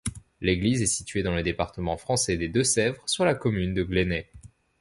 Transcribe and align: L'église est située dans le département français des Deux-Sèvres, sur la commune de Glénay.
L'église 0.41 0.81
est 0.81 0.87
située 0.87 1.21
dans 1.21 1.35
le 1.35 1.43
département 1.43 1.95
français 1.95 2.35
des 2.35 2.47
Deux-Sèvres, 2.47 3.07
sur 3.07 3.23
la 3.23 3.35
commune 3.35 3.75
de 3.75 3.83
Glénay. 3.83 4.27